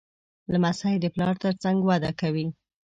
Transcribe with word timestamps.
لمسی 0.51 0.95
د 1.01 1.05
پلار 1.13 1.35
تر 1.43 1.53
څنګ 1.63 1.77
وده 1.89 2.11
کوي. 2.21 2.47